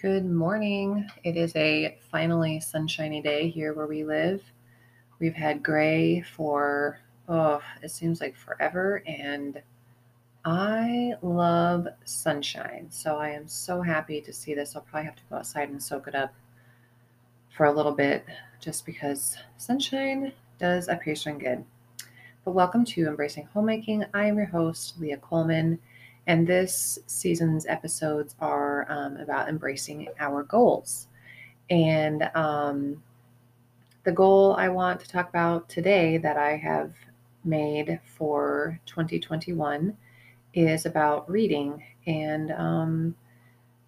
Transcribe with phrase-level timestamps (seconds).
[0.00, 1.10] Good morning.
[1.24, 4.44] It is a finally sunshiny day here where we live.
[5.18, 9.02] We've had gray for, oh, it seems like forever.
[9.08, 9.60] And
[10.44, 12.86] I love sunshine.
[12.90, 14.76] So I am so happy to see this.
[14.76, 16.32] I'll probably have to go outside and soak it up
[17.56, 18.24] for a little bit
[18.60, 21.64] just because sunshine does a so good.
[22.44, 24.04] But welcome to Embracing Homemaking.
[24.14, 25.80] I am your host, Leah Coleman.
[26.28, 31.08] And this season's episodes are um, about embracing our goals.
[31.70, 33.02] And um,
[34.04, 36.92] the goal I want to talk about today that I have
[37.44, 39.96] made for 2021
[40.52, 41.82] is about reading.
[42.06, 43.16] And um,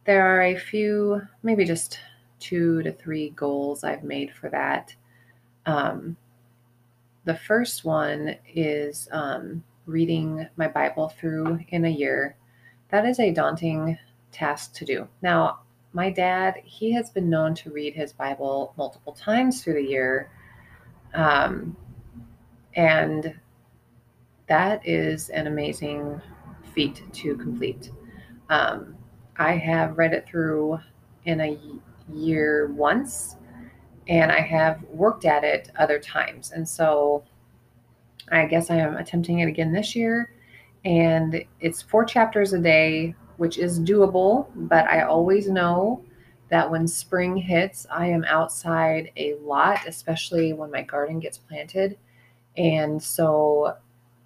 [0.06, 2.00] there are a few, maybe just
[2.38, 4.94] two to three goals I've made for that.
[5.66, 6.16] Um,
[7.26, 12.36] the first one is um, reading my Bible through in a year,
[12.90, 13.98] that is a daunting
[14.32, 15.08] task to do.
[15.22, 15.60] Now,
[15.92, 20.30] my dad, he has been known to read his Bible multiple times through the year.
[21.14, 21.76] Um,
[22.74, 23.34] and
[24.46, 26.20] that is an amazing
[26.72, 27.90] feat to complete.
[28.48, 28.96] Um,
[29.36, 30.78] I have read it through
[31.24, 31.58] in a
[32.12, 33.36] year once,
[34.08, 36.52] and I have worked at it other times.
[36.52, 37.24] And so
[38.30, 40.32] I guess I am attempting it again this year.
[40.84, 46.02] And it's four chapters a day, which is doable, but I always know
[46.48, 51.96] that when spring hits, I am outside a lot, especially when my garden gets planted.
[52.56, 53.76] And so,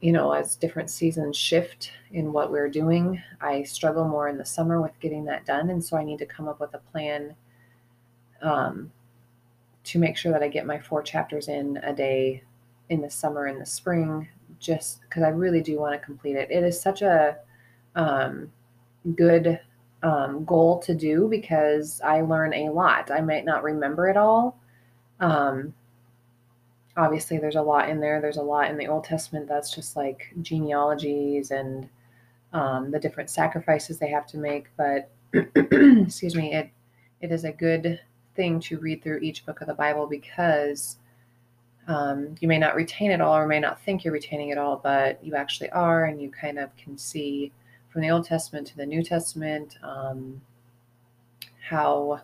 [0.00, 4.44] you know, as different seasons shift in what we're doing, I struggle more in the
[4.44, 5.70] summer with getting that done.
[5.70, 7.34] And so I need to come up with a plan
[8.40, 8.90] um,
[9.84, 12.42] to make sure that I get my four chapters in a day
[12.88, 14.28] in the summer and the spring
[14.60, 16.50] just because I really do want to complete it.
[16.50, 17.36] It is such a
[17.94, 18.50] um,
[19.14, 19.60] good
[20.02, 23.10] um, goal to do because I learn a lot.
[23.10, 24.58] I might not remember it all.
[25.20, 25.74] Um,
[26.96, 28.20] obviously, there's a lot in there.
[28.20, 31.88] There's a lot in the Old Testament that's just like genealogies and
[32.52, 34.66] um, the different sacrifices they have to make.
[34.76, 36.70] But excuse me, it
[37.20, 38.00] it is a good
[38.36, 40.96] thing to read through each book of the Bible because
[41.86, 44.80] um, you may not retain it all or may not think you're retaining it all,
[44.82, 47.52] but you actually are, and you kind of can see
[47.90, 50.40] from the Old Testament to the New Testament um,
[51.68, 52.20] how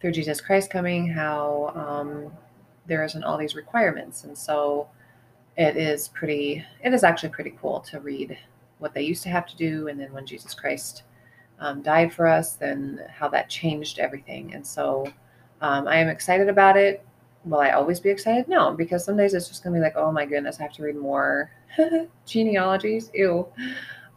[0.00, 2.32] through Jesus Christ coming, how um,
[2.86, 4.24] there isn't all these requirements.
[4.24, 4.88] And so
[5.56, 8.38] it is pretty, it is actually pretty cool to read
[8.78, 9.88] what they used to have to do.
[9.88, 11.04] And then when Jesus Christ
[11.58, 14.54] um, died for us, then how that changed everything.
[14.54, 15.06] And so
[15.60, 17.04] um, I am excited about it
[17.44, 18.48] will I always be excited?
[18.48, 20.82] No, because some days it's just gonna be like, oh my goodness, I have to
[20.82, 21.50] read more
[22.26, 23.10] genealogies.
[23.14, 23.46] Ew.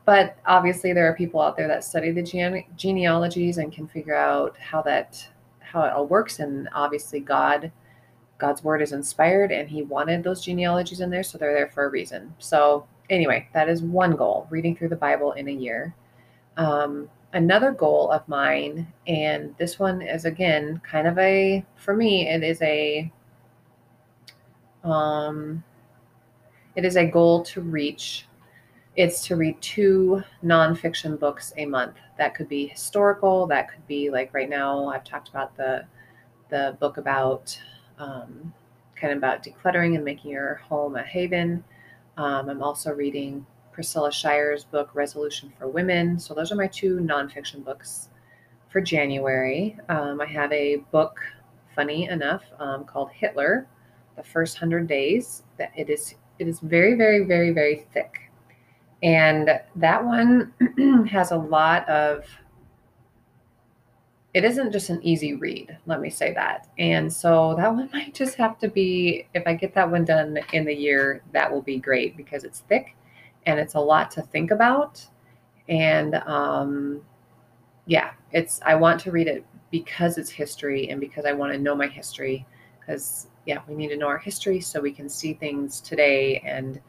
[0.05, 4.15] But obviously, there are people out there that study the gene- genealogies and can figure
[4.15, 5.27] out how that
[5.59, 6.39] how it all works.
[6.39, 7.71] And obviously, God,
[8.37, 11.85] God's word is inspired, and He wanted those genealogies in there, so they're there for
[11.85, 12.33] a reason.
[12.39, 15.93] So anyway, that is one goal: reading through the Bible in a year.
[16.55, 22.29] Um, another goal of mine, and this one is again kind of a for me,
[22.29, 23.11] it is a
[24.87, 25.63] um,
[26.75, 28.27] it is a goal to reach.
[28.95, 31.95] It's to read two nonfiction books a month.
[32.17, 33.45] That could be historical.
[33.47, 34.87] That could be like right now.
[34.87, 35.85] I've talked about the
[36.49, 37.59] the book about
[37.99, 38.53] um,
[38.95, 41.63] kind of about decluttering and making your home a haven.
[42.15, 46.17] Um, I'm also reading Priscilla Shirer's book Resolution for Women.
[46.19, 48.09] So those are my two nonfiction books
[48.69, 49.77] for January.
[49.89, 51.19] Um, I have a book,
[51.75, 53.67] funny enough, um, called Hitler
[54.17, 55.43] the first hundred days.
[55.57, 58.29] That it is it is very very very very thick,
[59.01, 60.53] and that one
[61.09, 62.25] has a lot of.
[64.33, 66.67] It isn't just an easy read, let me say that.
[66.77, 70.37] And so that one might just have to be, if I get that one done
[70.53, 72.95] in the year, that will be great because it's thick
[73.47, 75.03] and it's a lot to think about.
[75.69, 77.01] And um,
[77.87, 81.57] yeah, it's, I want to read it because it's history and because I want to
[81.57, 82.45] know my history
[82.87, 86.41] because yeah, we need to know our history so we can see things today.
[86.45, 86.79] And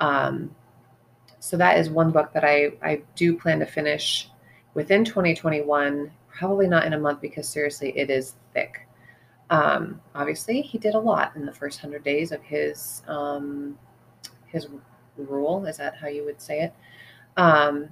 [0.00, 0.54] um,
[1.40, 4.30] so that is one book that I, I do plan to finish
[4.74, 8.86] within 2021, probably not in a month because seriously, it is thick.
[9.50, 13.76] Um, obviously, he did a lot in the first hundred days of his um,
[14.46, 14.68] his
[15.16, 15.66] rule.
[15.66, 16.74] Is that how you would say it?
[17.36, 17.88] Um,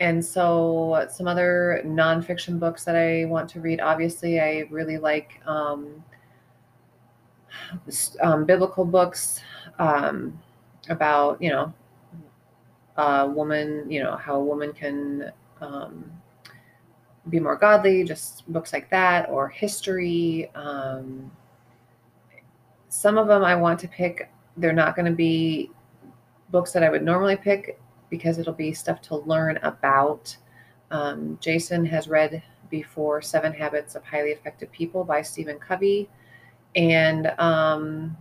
[0.00, 3.80] and so, some other nonfiction books that I want to read.
[3.80, 6.04] Obviously, I really like um,
[8.20, 9.40] um, biblical books
[9.78, 10.38] um,
[10.88, 11.72] about you know
[12.96, 16.10] a woman you know how a woman can um,
[17.28, 20.50] be more godly, just books like that, or history.
[20.54, 21.30] Um,
[22.88, 25.70] some of them I want to pick, they're not going to be
[26.50, 27.78] books that I would normally pick
[28.10, 30.36] because it'll be stuff to learn about.
[30.90, 36.08] Um, Jason has read before Seven Habits of Highly Effective People by Stephen Covey,
[36.76, 38.16] and um,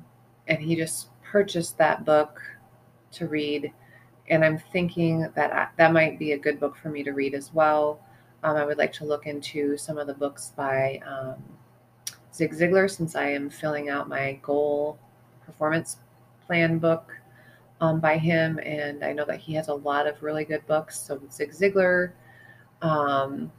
[0.48, 2.42] and he just purchased that book
[3.14, 3.72] to read.
[4.30, 7.34] And I'm thinking that I, that might be a good book for me to read
[7.34, 8.02] as well.
[8.44, 11.36] Um, I would like to look into some of the books by um,
[12.34, 15.00] Zig Ziglar since I am filling out my goal
[15.46, 15.98] performance
[16.46, 17.17] plan book
[17.82, 21.00] um, by him, and I know that he has a lot of really good books.
[21.00, 22.12] So Zig Ziglar,
[22.82, 23.52] um,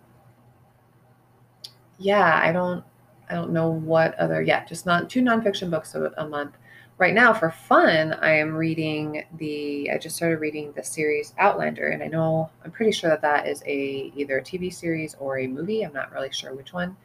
[1.99, 2.85] yeah, I don't,
[3.31, 6.57] I don't know what other, yeah, just not two nonfiction books a, a month.
[6.99, 9.89] Right now, for fun, I am reading the.
[9.89, 13.47] I just started reading the series Outlander, and I know I'm pretty sure that that
[13.47, 15.83] is a either a TV series or a movie.
[15.83, 16.97] I'm not really sure which one.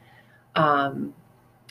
[0.55, 1.13] Um,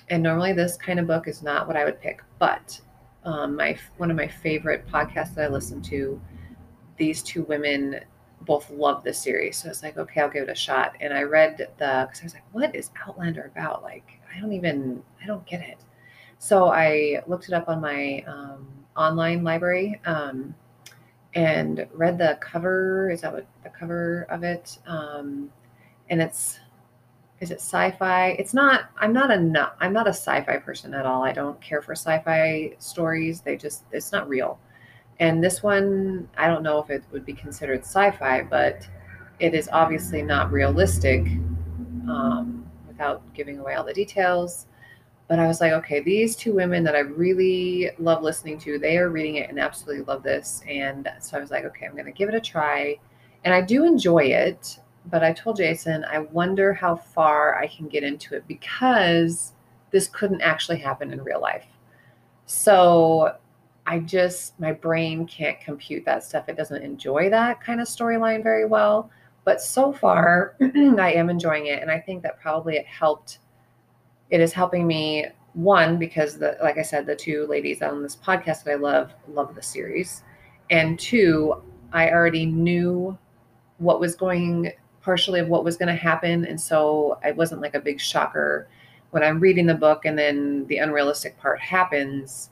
[0.08, 2.80] and normally, this kind of book is not what I would pick, but
[3.24, 6.20] um, my one of my favorite podcasts that I listen to,
[6.96, 8.00] these two women
[8.42, 9.56] both love this series.
[9.56, 10.96] So it's like, okay, I'll give it a shot.
[11.00, 13.82] And I read the because I was like, what is Outlander about?
[13.82, 15.78] Like, I don't even I don't get it.
[16.38, 18.66] So I looked it up on my um,
[18.96, 20.54] online library um,
[21.34, 23.10] and read the cover.
[23.10, 24.78] Is that what the cover of it?
[24.86, 25.50] Um,
[26.10, 26.58] and it's
[27.42, 28.28] is it sci-fi?
[28.38, 28.90] It's not.
[28.96, 31.22] I'm not a not, I'm not a sci-fi person at all.
[31.24, 33.40] I don't care for sci-fi stories.
[33.40, 34.58] They just it's not real.
[35.18, 38.88] And this one, I don't know if it would be considered sci-fi, but
[39.40, 41.26] it is obviously not realistic.
[42.08, 42.62] Um,
[43.02, 44.66] without giving away all the details,
[45.26, 48.98] but I was like, okay, these two women that I really love listening to, they
[48.98, 50.62] are reading it and absolutely love this.
[50.68, 52.96] And so I was like, okay, I'm going to give it a try.
[53.44, 57.88] And I do enjoy it but I told Jason, I wonder how far I can
[57.88, 59.52] get into it because
[59.90, 61.66] this couldn't actually happen in real life.
[62.46, 63.36] So
[63.86, 66.48] I just, my brain can't compute that stuff.
[66.48, 69.10] It doesn't enjoy that kind of storyline very well.
[69.44, 71.82] But so far, I am enjoying it.
[71.82, 73.38] And I think that probably it helped.
[74.30, 78.16] It is helping me, one, because, the, like I said, the two ladies on this
[78.16, 80.22] podcast that I love, love the series.
[80.70, 81.60] And two,
[81.92, 83.18] I already knew
[83.78, 84.72] what was going
[85.02, 86.46] partially of what was going to happen.
[86.46, 88.68] And so it wasn't like a big shocker
[89.10, 92.50] when I'm reading the book and then the unrealistic part happens.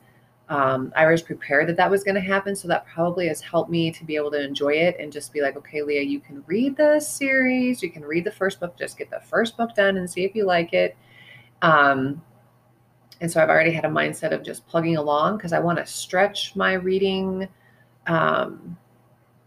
[0.49, 2.57] Um, I was prepared that that was going to happen.
[2.57, 5.41] So that probably has helped me to be able to enjoy it and just be
[5.41, 7.83] like, okay, Leah, you can read the series.
[7.83, 10.35] You can read the first book, just get the first book done and see if
[10.35, 10.97] you like it.
[11.63, 12.21] Um,
[13.21, 15.87] and so I've already had a mindset of just plugging along because I want to
[15.87, 17.47] stretch my reading,
[18.07, 18.77] um,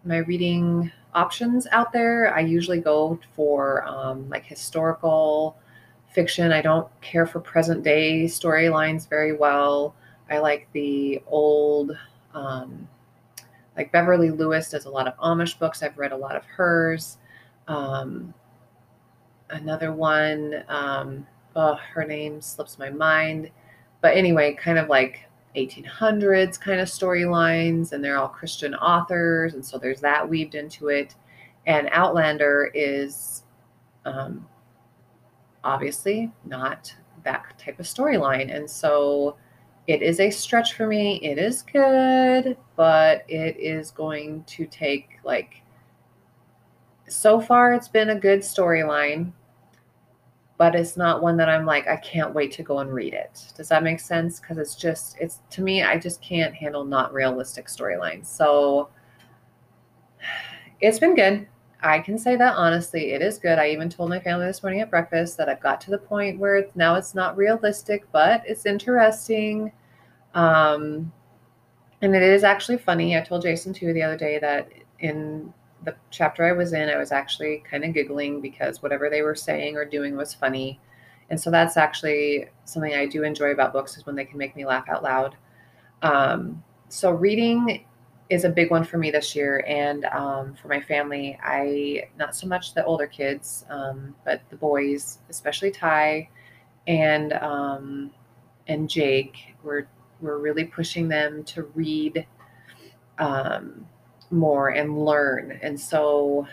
[0.05, 2.33] my reading options out there.
[2.35, 5.57] I usually go for um, like historical
[6.11, 6.51] fiction.
[6.51, 9.95] I don't care for present day storylines very well.
[10.29, 11.91] I like the old,
[12.33, 12.87] um,
[13.75, 15.83] like Beverly Lewis does a lot of Amish books.
[15.83, 17.17] I've read a lot of hers.
[17.67, 18.33] Um,
[19.49, 23.49] another one, um, oh, her name slips my mind.
[24.01, 29.65] But anyway, kind of like 1800s kind of storylines, and they're all Christian authors, and
[29.65, 31.15] so there's that weaved into it.
[31.65, 33.43] And Outlander is
[34.05, 34.45] um,
[35.63, 36.93] obviously not
[37.23, 39.37] that type of storyline, and so
[39.87, 41.19] it is a stretch for me.
[41.21, 45.61] It is good, but it is going to take like.
[47.09, 49.33] So far, it's been a good storyline
[50.63, 53.51] but it's not one that I'm like, I can't wait to go and read it.
[53.57, 54.39] Does that make sense?
[54.39, 58.27] Because it's just, it's to me, I just can't handle not realistic storylines.
[58.27, 58.87] So
[60.79, 61.49] it's been good.
[61.81, 63.59] I can say that honestly, it is good.
[63.59, 66.39] I even told my family this morning at breakfast that I've got to the point
[66.39, 69.69] where it's, now it's not realistic, but it's interesting.
[70.33, 71.11] Um,
[72.01, 73.17] and it is actually funny.
[73.17, 76.97] I told Jason too the other day that in the chapter I was in, I
[76.97, 80.79] was actually kind of giggling because whatever they were saying or doing was funny.
[81.29, 84.55] And so that's actually something I do enjoy about books is when they can make
[84.55, 85.35] me laugh out loud.
[86.01, 87.85] Um, so reading
[88.29, 91.37] is a big one for me this year and um, for my family.
[91.43, 96.29] I not so much the older kids, um, but the boys, especially Ty
[96.87, 98.11] and um,
[98.67, 99.55] and Jake.
[99.63, 99.87] We're
[100.21, 102.25] we're really pushing them to read
[103.19, 103.85] um,
[104.33, 105.59] more and learn.
[105.61, 106.47] And so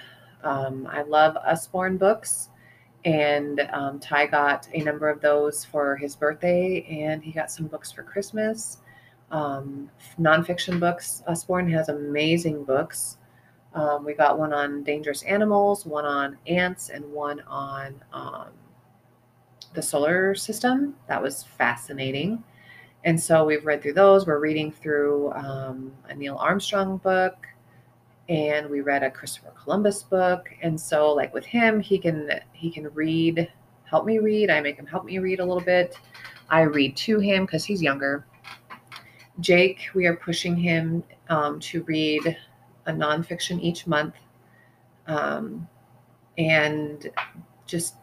[0.44, 2.48] um, I love Usborne books.
[3.04, 7.66] And um, Ty got a number of those for his birthday, and he got some
[7.66, 8.78] books for Christmas.
[9.30, 11.22] Um, nonfiction books.
[11.26, 13.16] Usborne has amazing books.
[13.74, 18.48] Um, we got one on dangerous animals, one on ants, and one on um,
[19.74, 20.94] the solar system.
[21.08, 22.42] That was fascinating.
[23.04, 24.26] And so we've read through those.
[24.26, 27.46] We're reading through um, a Neil Armstrong book,
[28.30, 30.48] and we read a Christopher Columbus book.
[30.62, 33.50] And so, like with him, he can he can read,
[33.84, 34.50] help me read.
[34.50, 35.98] I make him help me read a little bit.
[36.48, 38.24] I read to him because he's younger.
[39.40, 42.36] Jake, we are pushing him um, to read
[42.86, 44.14] a nonfiction each month,
[45.08, 45.68] um,
[46.38, 47.10] and
[47.66, 47.96] just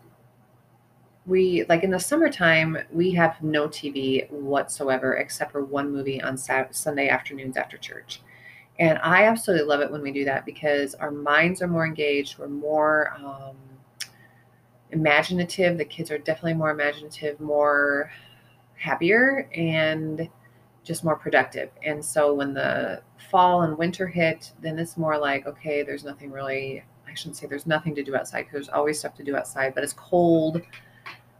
[1.25, 6.37] we like in the summertime we have no tv whatsoever except for one movie on
[6.37, 8.21] Saturday, sunday afternoons after church
[8.79, 12.37] and i absolutely love it when we do that because our minds are more engaged
[12.37, 13.55] we're more um,
[14.91, 18.11] imaginative the kids are definitely more imaginative more
[18.75, 20.29] happier and
[20.83, 25.45] just more productive and so when the fall and winter hit then it's more like
[25.45, 28.97] okay there's nothing really i shouldn't say there's nothing to do outside because there's always
[28.99, 30.61] stuff to do outside but it's cold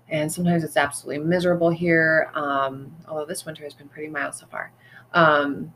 [0.10, 2.32] and sometimes it's absolutely miserable here.
[2.34, 4.72] Um, although this winter has been pretty mild so far.
[5.13, 5.74] Um,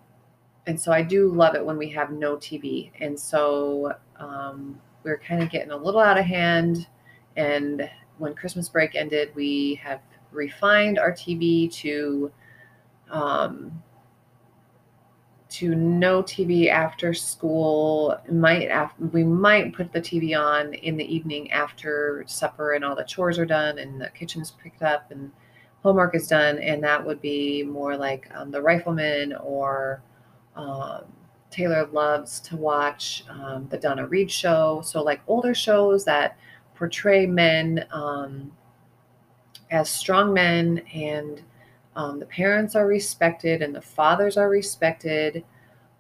[0.71, 2.91] and so I do love it when we have no TV.
[3.01, 6.87] And so um, we're kind of getting a little out of hand.
[7.35, 9.99] And when Christmas break ended, we have
[10.31, 12.31] refined our TV to
[13.09, 13.83] um,
[15.49, 18.17] to no TV after school.
[18.31, 18.71] Might
[19.11, 23.37] we might put the TV on in the evening after supper and all the chores
[23.37, 25.33] are done and the kitchen's picked up and
[25.83, 30.01] homework is done, and that would be more like um, the Rifleman or
[30.55, 31.03] um,
[31.49, 34.81] Taylor loves to watch um, the Donna Reed show.
[34.83, 36.37] So like older shows that
[36.75, 38.51] portray men um,
[39.69, 41.41] as strong men and
[41.95, 45.43] um, the parents are respected and the fathers are respected.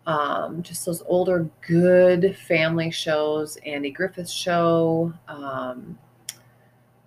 [0.07, 5.13] Um, just those older good family shows, Andy Griffith show.
[5.27, 5.99] Um,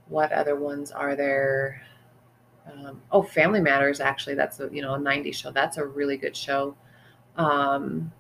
[0.08, 1.80] what other ones are there?
[3.10, 4.00] Oh, Family Matters.
[4.00, 5.50] Actually, that's a you know a '90s show.
[5.50, 6.76] That's a really good show.
[7.36, 8.12] Um,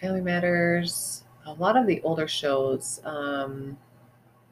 [0.00, 1.24] Family Matters.
[1.46, 3.76] A lot of the older shows, um,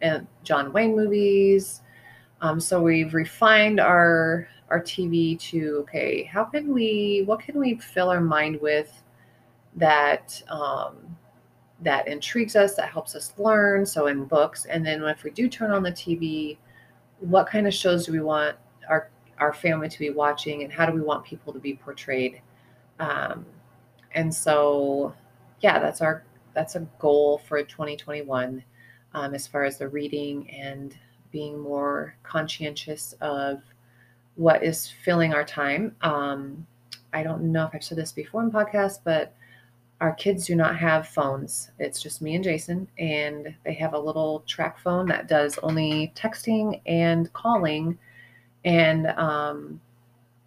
[0.03, 1.83] and John Wayne movies.
[2.43, 7.77] Um, so we've refined our our TV to okay, how can we, what can we
[7.77, 9.03] fill our mind with
[9.77, 11.17] that um,
[11.83, 13.85] that intrigues us, that helps us learn?
[13.87, 16.57] So in books, and then if we do turn on the TV,
[17.21, 18.57] what kind of shows do we want
[18.89, 22.41] our our family to be watching, and how do we want people to be portrayed?
[22.99, 23.47] Um,
[24.15, 25.15] and so,
[25.61, 28.63] yeah, that's our that's a goal for 2021
[29.15, 30.97] um, as far as the reading and
[31.31, 33.63] being more conscientious of
[34.37, 35.97] what is filling our time.
[36.03, 36.67] Um,
[37.13, 39.35] I don't know if I've said this before in podcast, but
[40.01, 41.71] our kids do not have phones.
[41.79, 46.13] It's just me and Jason, and they have a little track phone that does only
[46.17, 47.99] texting and calling,
[48.65, 49.81] and um,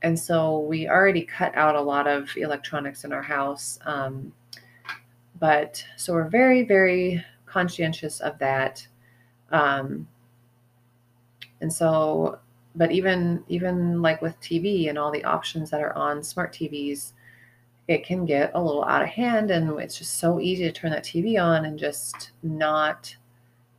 [0.05, 3.79] and so we already cut out a lot of electronics in our house.
[3.87, 4.31] Um,
[5.39, 8.87] but so we're very very conscientious of that.
[9.51, 10.07] Um,
[11.59, 12.37] and so
[12.75, 17.13] but even even like with TV and all the options that are on smart TVs,
[17.87, 20.91] it can get a little out of hand and it's just so easy to turn
[20.91, 23.15] that TV on and just not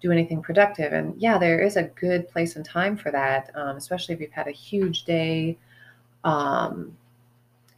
[0.01, 0.93] do anything productive.
[0.93, 4.33] And yeah, there is a good place and time for that, um, especially if you've
[4.33, 5.57] had a huge day
[6.27, 6.97] um,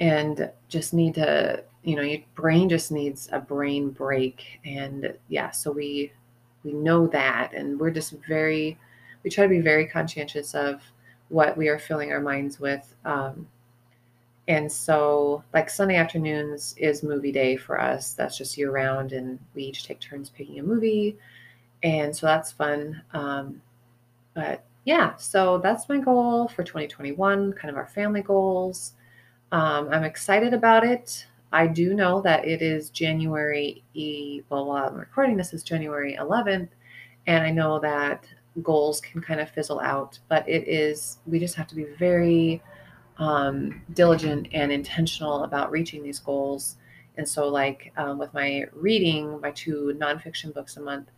[0.01, 4.61] and just need to, you know, your brain just needs a brain break.
[4.65, 6.13] And yeah, so we
[6.65, 8.79] we know that, and we're just very
[9.23, 10.83] we try to be very conscientious of
[11.29, 12.95] what we are filling our minds with.
[13.05, 13.47] Um,
[14.49, 18.15] and so, like Sunday afternoons is movie day for us.
[18.15, 21.19] That's just year round, and we each take turns picking a movie.
[21.83, 23.03] And so that's fun.
[23.13, 23.61] Um,
[24.35, 28.95] but yeah, so that's my goal for 2021, kind of our family goals.
[29.53, 31.27] Um, I'm excited about it.
[31.53, 36.17] I do know that it is January, e- well, while I'm recording this is January
[36.19, 36.71] 11th,
[37.27, 38.25] and I know that
[38.63, 40.21] goals can kind of fizzle out.
[40.31, 42.63] But it is, we just have to be very
[43.19, 46.77] um, diligent and intentional about reaching these goals.
[47.19, 51.11] And so, like um, with my reading, my two nonfiction books a month,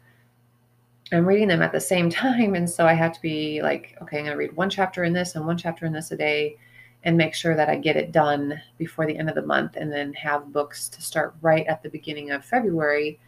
[1.12, 2.55] I'm reading them at the same time.
[2.55, 5.12] And so I have to be like, okay, I'm going to read one chapter in
[5.12, 6.57] this and one chapter in this a day
[7.05, 9.90] and make sure that I get it done before the end of the month and
[9.90, 13.19] then have books to start right at the beginning of February.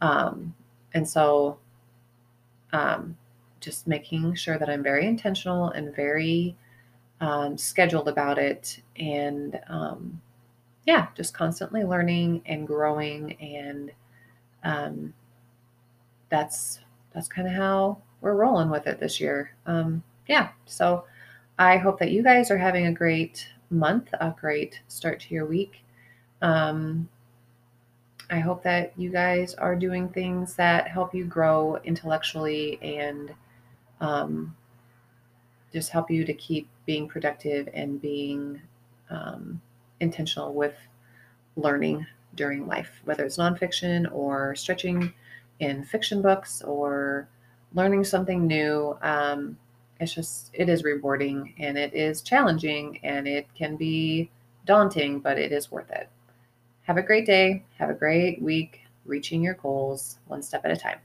[0.00, 0.54] Um,
[0.94, 1.58] and so
[2.72, 3.16] um,
[3.60, 6.56] just making sure that I'm very intentional and very
[7.20, 8.80] um, scheduled about it.
[8.96, 10.20] And um,
[10.86, 13.92] yeah, just constantly learning and growing and
[14.64, 15.12] um,
[16.30, 16.80] that's
[17.18, 19.50] that's kind of how we're rolling with it this year.
[19.66, 21.04] Um, yeah, so
[21.58, 25.44] I hope that you guys are having a great month, a great start to your
[25.44, 25.82] week.
[26.42, 27.08] Um,
[28.30, 33.34] I hope that you guys are doing things that help you grow intellectually and
[34.00, 34.54] um,
[35.72, 38.60] just help you to keep being productive and being
[39.10, 39.60] um,
[39.98, 40.76] intentional with
[41.56, 42.06] learning
[42.36, 45.12] during life, whether it's nonfiction or stretching
[45.60, 47.28] in fiction books or
[47.74, 48.96] learning something new.
[49.02, 49.58] Um,
[50.00, 54.30] it's just, it is rewarding and it is challenging and it can be
[54.64, 56.08] daunting, but it is worth it.
[56.82, 57.64] Have a great day.
[57.78, 60.98] Have a great week reaching your goals one step at a time.